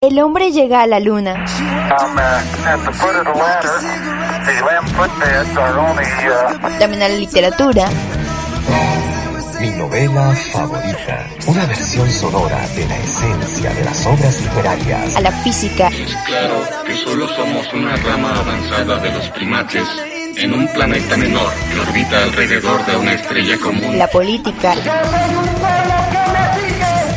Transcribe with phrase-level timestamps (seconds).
[0.00, 1.44] El hombre llega a la luna.
[6.78, 7.88] También a la literatura,
[9.60, 11.26] Mi novela favorita.
[11.48, 15.16] Una versión sonora de la esencia de las obras literarias.
[15.16, 19.82] a la física, Es claro que solo somos una rama avanzada de los primates
[20.36, 23.98] en un planeta menor que orbita alrededor de una estrella común.
[23.98, 24.74] la política,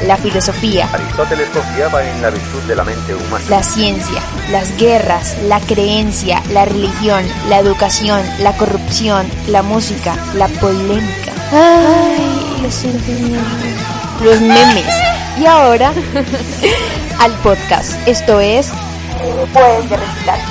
[0.05, 3.45] la filosofía, Aristóteles confiaba en la virtud de la mente humana.
[3.49, 10.47] la ciencia, las guerras, la creencia, la religión, la educación, la corrupción, la música, la
[10.47, 11.31] polémica.
[11.51, 13.43] Ay, los sentimientos,
[14.23, 14.93] los memes.
[15.39, 15.93] Y ahora,
[17.19, 17.93] al podcast.
[18.07, 18.71] Esto es...
[19.53, 20.50] Puedes de recitar.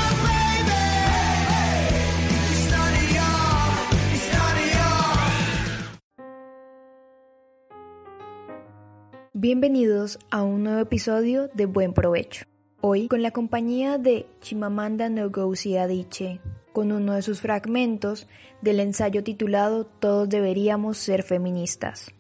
[9.43, 12.45] Bienvenidos a un nuevo episodio de Buen Provecho.
[12.83, 16.43] Hoy con la compañía de Chimamanda Ngozi Adichie,
[16.75, 18.29] con uno de sus fragmentos
[18.61, 22.13] del ensayo titulado Todos deberíamos ser feministas.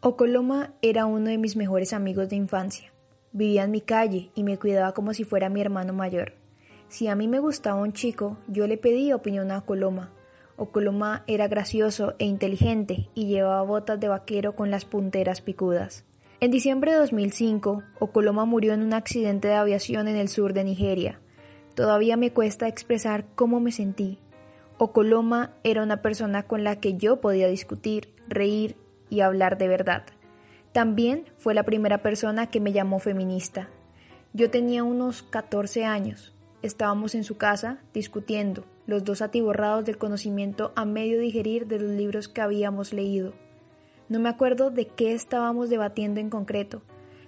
[0.00, 2.92] Okoloma era uno de mis mejores amigos de infancia.
[3.32, 6.34] Vivía en mi calle y me cuidaba como si fuera mi hermano mayor.
[6.86, 10.12] Si a mí me gustaba un chico, yo le pedía opinión a Okoloma.
[10.56, 16.04] Okoloma era gracioso e inteligente y llevaba botas de vaquero con las punteras picudas.
[16.40, 20.64] En diciembre de 2005, Okoloma murió en un accidente de aviación en el sur de
[20.64, 21.20] Nigeria.
[21.74, 24.18] Todavía me cuesta expresar cómo me sentí.
[24.78, 28.76] Okoloma era una persona con la que yo podía discutir, reír
[29.08, 30.04] y hablar de verdad.
[30.72, 33.70] También fue la primera persona que me llamó feminista.
[34.34, 36.35] Yo tenía unos 14 años.
[36.62, 41.90] Estábamos en su casa discutiendo, los dos atiborrados del conocimiento a medio digerir de los
[41.90, 43.34] libros que habíamos leído.
[44.08, 46.82] No me acuerdo de qué estábamos debatiendo en concreto,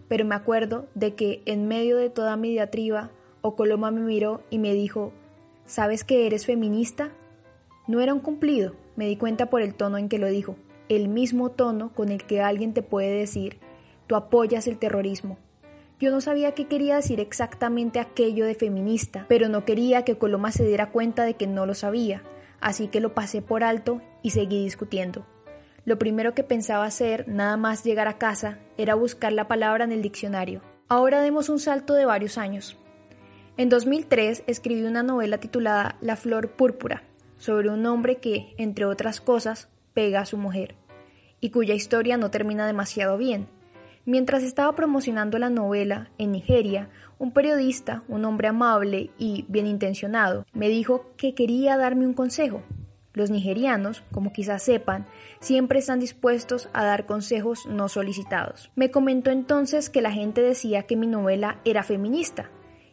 [0.09, 3.11] pero me acuerdo de que en medio de toda mi diatriba,
[3.43, 5.13] Ocoloma me miró y me dijo,
[5.67, 7.11] ¿sabes que eres feminista?
[7.87, 10.57] No era un cumplido, me di cuenta por el tono en que lo dijo,
[10.89, 13.59] el mismo tono con el que alguien te puede decir,
[14.07, 15.39] tú apoyas el terrorismo.
[16.01, 20.53] Yo no sabía qué quería decir exactamente aquello de feminista, pero no quería que Coloma
[20.53, 22.23] se diera cuenta de que no lo sabía,
[22.61, 25.27] así que lo pasé por alto y seguí discutiendo.
[25.85, 29.93] Lo primero que pensaba hacer, nada más llegar a casa, era buscar la palabra en
[29.93, 30.63] el diccionario.
[30.87, 32.79] Ahora demos un salto de varios años.
[33.57, 37.03] En 2003 escribí una novela titulada La flor púrpura,
[37.39, 40.77] sobre un hombre que, entre otras cosas, pega a su mujer,
[41.41, 43.49] y cuya historia no termina demasiado bien.
[44.09, 46.89] Mientras estaba promocionando la novela en Nigeria,
[47.19, 52.63] un periodista, un hombre amable y bien intencionado, me dijo que quería darme un consejo.
[53.13, 55.05] Los nigerianos, como quizás sepan,
[55.41, 58.71] siempre están dispuestos a dar consejos no solicitados.
[58.77, 62.49] Me comentó entonces que la gente decía que mi novela era feminista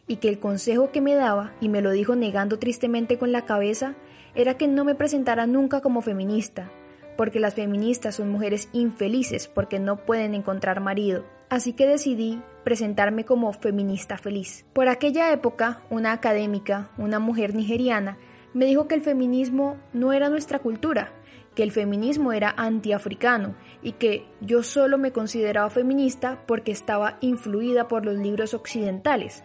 [0.06, 3.46] y que el consejo que me daba, y me lo dijo negando tristemente con la
[3.46, 3.94] cabeza,
[4.34, 6.70] era que no me presentara nunca como feminista,
[7.16, 11.24] porque las feministas son mujeres infelices porque no pueden encontrar marido.
[11.48, 14.66] Así que decidí presentarme como feminista feliz.
[14.72, 18.18] Por aquella época, una académica, una mujer nigeriana,
[18.52, 21.12] me dijo que el feminismo no era nuestra cultura,
[21.54, 27.88] que el feminismo era antiafricano y que yo solo me consideraba feminista porque estaba influida
[27.88, 29.44] por los libros occidentales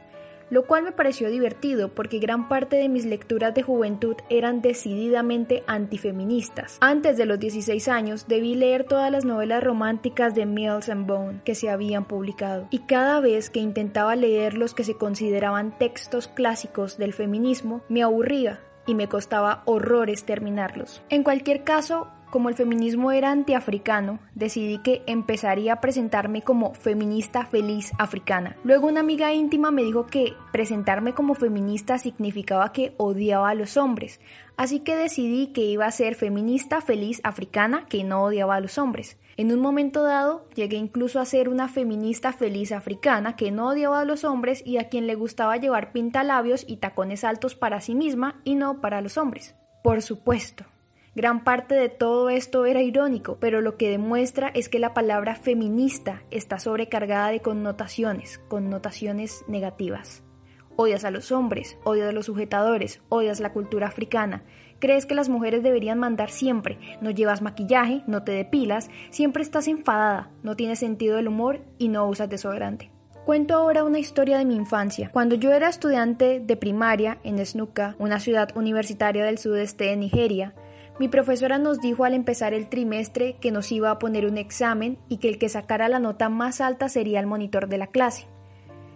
[0.51, 5.63] lo cual me pareció divertido porque gran parte de mis lecturas de juventud eran decididamente
[5.66, 6.78] antifeministas.
[6.81, 11.39] Antes de los 16 años debí leer todas las novelas románticas de Mills and Bone
[11.44, 16.27] que se habían publicado, y cada vez que intentaba leer los que se consideraban textos
[16.27, 21.01] clásicos del feminismo, me aburría y me costaba horrores terminarlos.
[21.09, 27.45] En cualquier caso, como el feminismo era antiafricano, decidí que empezaría a presentarme como feminista
[27.45, 28.56] feliz africana.
[28.63, 33.78] Luego una amiga íntima me dijo que presentarme como feminista significaba que odiaba a los
[33.78, 34.19] hombres,
[34.57, 38.80] así que decidí que iba a ser feminista feliz africana que no odiaba a los
[38.80, 39.19] hombres.
[39.38, 44.01] En un momento dado, llegué incluso a ser una feminista feliz africana que no odiaba
[44.01, 47.95] a los hombres y a quien le gustaba llevar pintalabios y tacones altos para sí
[47.95, 49.56] misma y no para los hombres.
[49.83, 50.66] Por supuesto,
[51.13, 55.36] Gran parte de todo esto era irónico, pero lo que demuestra es que la palabra
[55.36, 60.24] feminista está sobrecargada de connotaciones, connotaciones negativas.
[60.78, 64.46] Odias a los hombres, odias a los sujetadores, odias la cultura africana.
[64.80, 69.68] Crees que las mujeres deberían mandar siempre, no llevas maquillaje, no te depilas, siempre estás
[69.68, 72.90] enfadada, no tienes sentido del humor y no usas desodorante.
[73.25, 75.10] Cuento ahora una historia de mi infancia.
[75.12, 80.56] Cuando yo era estudiante de primaria en Snuka, una ciudad universitaria del sudeste de Nigeria,
[81.00, 85.00] mi profesora nos dijo al empezar el trimestre que nos iba a poner un examen
[85.08, 88.28] y que el que sacara la nota más alta sería el monitor de la clase.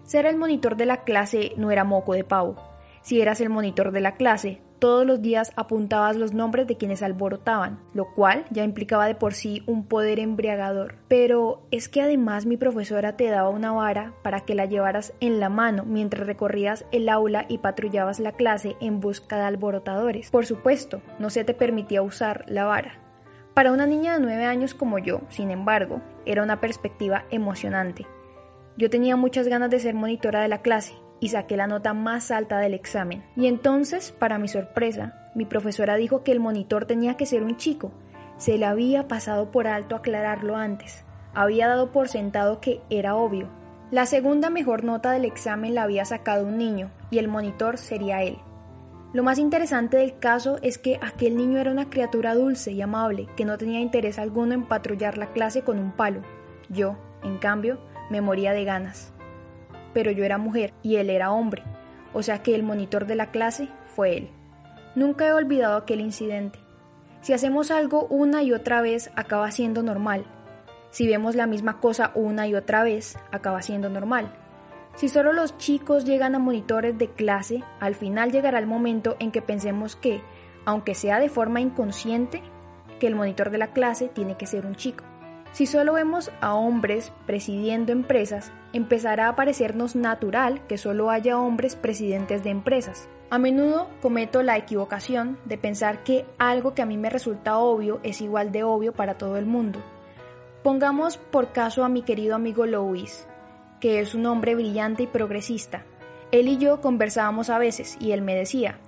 [0.04, 2.58] Ser el monitor de la clase no era moco de pavo.
[3.02, 7.02] Si eras el monitor de la clase, todos los días apuntabas los nombres de quienes
[7.02, 10.96] alborotaban, lo cual ya implicaba de por sí un poder embriagador.
[11.08, 15.40] Pero es que además mi profesora te daba una vara para que la llevaras en
[15.40, 20.30] la mano mientras recorrías el aula y patrullabas la clase en busca de alborotadores.
[20.30, 23.00] Por supuesto, no se te permitía usar la vara.
[23.54, 28.06] Para una niña de 9 años como yo, sin embargo, era una perspectiva emocionante.
[28.78, 32.32] Yo tenía muchas ganas de ser monitora de la clase y saqué la nota más
[32.32, 33.24] alta del examen.
[33.36, 37.58] Y entonces, para mi sorpresa, mi profesora dijo que el monitor tenía que ser un
[37.58, 37.92] chico.
[38.38, 41.04] Se le había pasado por alto aclararlo antes.
[41.34, 43.50] Había dado por sentado que era obvio.
[43.92, 48.24] La segunda mejor nota del examen la había sacado un niño, y el monitor sería
[48.24, 48.38] él.
[49.14, 53.28] Lo más interesante del caso es que aquel niño era una criatura dulce y amable
[53.38, 56.22] que no tenía interés alguno en patrullar la clase con un palo.
[56.68, 57.80] Yo, en cambio,
[58.10, 59.15] me moría de ganas
[59.96, 61.64] pero yo era mujer y él era hombre,
[62.14, 64.30] o sea que el monitor de la clase fue él.
[64.94, 66.60] Nunca he olvidado aquel incidente.
[67.22, 70.26] Si hacemos algo una y otra vez, acaba siendo normal.
[70.92, 74.34] Si vemos la misma cosa una y otra vez, acaba siendo normal.
[74.96, 79.32] Si solo los chicos llegan a monitores de clase, al final llegará el momento en
[79.32, 80.22] que pensemos que,
[80.66, 82.42] aunque sea de forma inconsciente,
[83.00, 85.06] que el monitor de la clase tiene que ser un chico.
[85.54, 91.76] Si solo vemos a hombres presidiendo empresas, empezará a parecernos natural que solo haya hombres
[91.76, 93.08] presidentes de empresas.
[93.30, 98.00] A menudo cometo la equivocación de pensar que algo que a mí me resulta obvio
[98.04, 99.80] es igual de obvio para todo el mundo.
[100.62, 103.28] Pongamos por caso a mi querido amigo Louis,
[103.80, 105.86] que es un hombre brillante y progresista.
[106.32, 108.80] Él y yo conversábamos a veces y él me decía,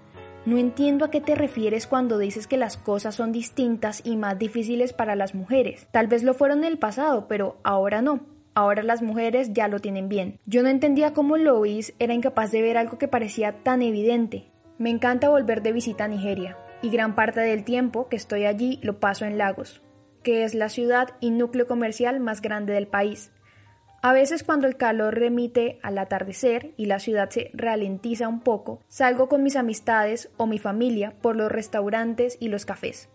[0.45, 4.37] no entiendo a qué te refieres cuando dices que las cosas son distintas y más
[4.37, 5.87] difíciles para las mujeres.
[5.91, 8.36] Tal vez lo fueron en el pasado, pero ahora no.
[8.57, 10.39] Ahora las mujeres ya lo tienen bien.
[10.47, 14.49] Yo no entendía cómo Lois era incapaz de ver algo que parecía tan evidente.
[14.79, 18.79] Me encanta volver de visita a Nigeria, y gran parte del tiempo que estoy allí
[18.81, 19.83] lo paso en Lagos,
[20.23, 23.31] que es la ciudad y núcleo comercial más grande del país.
[24.01, 28.81] A veces cuando el calor remite al atardecer y la ciudad se ralentiza un poco,
[28.87, 33.07] salgo con mis amistades o mi familia por los restaurantes y los cafés.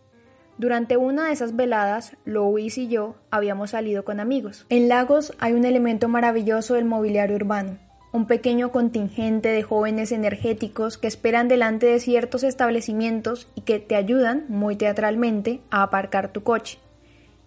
[0.58, 4.66] Durante una de esas veladas, Louis y yo habíamos salido con amigos.
[4.68, 7.78] En Lagos hay un elemento maravilloso del mobiliario urbano,
[8.12, 13.96] un pequeño contingente de jóvenes energéticos que esperan delante de ciertos establecimientos y que te
[13.96, 16.78] ayudan, muy teatralmente, a aparcar tu coche.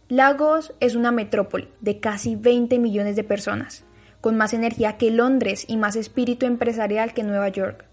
[0.09, 3.85] Lagos es una metrópoli de casi 20 millones de personas,
[4.19, 7.85] con más energía que Londres y más espíritu empresarial que Nueva York.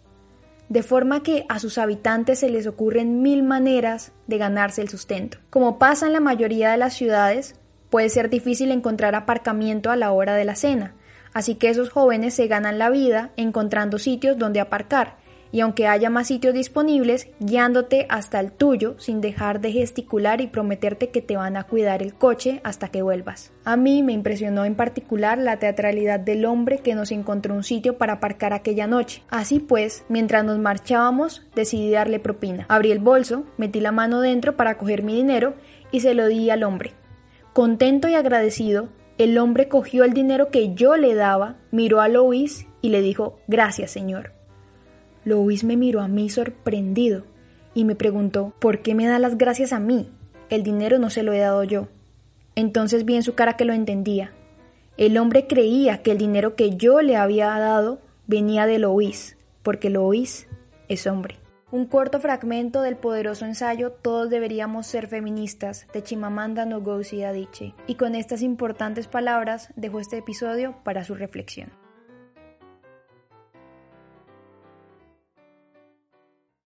[0.72, 5.36] De forma que a sus habitantes se les ocurren mil maneras de ganarse el sustento.
[5.50, 7.56] Como pasa en la mayoría de las ciudades,
[7.90, 10.94] puede ser difícil encontrar aparcamiento a la hora de la cena,
[11.34, 15.18] así que esos jóvenes se ganan la vida encontrando sitios donde aparcar
[15.52, 20.46] y aunque haya más sitios disponibles, guiándote hasta el tuyo sin dejar de gesticular y
[20.46, 23.52] prometerte que te van a cuidar el coche hasta que vuelvas.
[23.64, 27.98] A mí me impresionó en particular la teatralidad del hombre que nos encontró un sitio
[27.98, 29.22] para aparcar aquella noche.
[29.28, 32.64] Así pues, mientras nos marchábamos, decidí darle propina.
[32.68, 35.54] Abrí el bolso, metí la mano dentro para coger mi dinero
[35.92, 36.94] y se lo di al hombre.
[37.52, 42.66] Contento y agradecido, el hombre cogió el dinero que yo le daba, miró a Luis
[42.80, 44.32] y le dijo, gracias, señor.
[45.24, 47.24] Louis me miró a mí sorprendido
[47.74, 50.10] y me preguntó, ¿por qué me da las gracias a mí?
[50.50, 51.88] El dinero no se lo he dado yo.
[52.54, 54.32] Entonces vi en su cara que lo entendía.
[54.96, 59.88] El hombre creía que el dinero que yo le había dado venía de Louis, porque
[59.88, 60.46] Louis
[60.88, 61.36] es hombre.
[61.70, 67.74] Un corto fragmento del poderoso ensayo Todos deberíamos ser feministas de Chimamanda Ngozi Adichie.
[67.86, 71.70] Y con estas importantes palabras dejo este episodio para su reflexión.